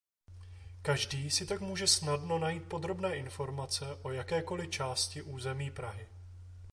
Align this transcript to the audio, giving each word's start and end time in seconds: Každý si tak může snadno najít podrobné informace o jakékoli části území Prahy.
Každý 0.81 1.29
si 1.29 1.45
tak 1.45 1.61
může 1.61 1.87
snadno 1.87 2.39
najít 2.39 2.63
podrobné 2.69 3.15
informace 3.15 3.95
o 4.01 4.11
jakékoli 4.11 4.67
části 4.67 5.21
území 5.21 5.71
Prahy. 5.71 6.07